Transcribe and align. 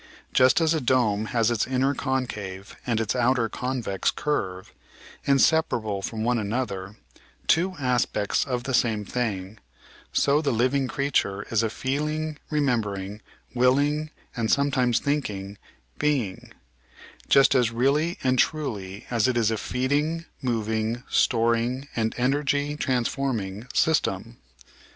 Just 0.33 0.59
as 0.59 0.73
a 0.73 0.81
dome 0.81 1.25
has 1.25 1.51
its 1.51 1.67
inner 1.67 1.93
concave 1.93 2.75
and 2.87 2.99
its 2.99 3.15
outer 3.15 3.47
convex 3.49 4.09
curve, 4.09 4.73
inseparable 5.25 6.01
from 6.01 6.23
one 6.23 6.39
another, 6.39 6.95
two 7.45 7.75
aspects 7.77 8.43
of 8.43 8.63
the 8.63 8.73
same 8.73 9.05
thing, 9.05 9.59
so 10.11 10.41
the 10.41 10.49
living 10.51 10.87
creature 10.87 11.43
is 11.51 11.61
a 11.61 11.69
feeling, 11.69 12.39
remembering, 12.49 13.21
willing, 13.53 14.09
and 14.35 14.49
some 14.49 14.71
times 14.71 14.97
thinking 14.97 15.59
being, 15.99 16.51
just 17.29 17.53
as 17.53 17.69
really 17.69 18.17
and 18.23 18.39
truly 18.39 19.05
as 19.11 19.27
it 19.27 19.37
is 19.37 19.51
a 19.51 19.57
feeding, 19.57 20.25
moving, 20.41 21.03
storing, 21.11 21.87
and 21.95 22.15
energy 22.17 22.75
transforming 22.75 23.67
system. 23.71 24.37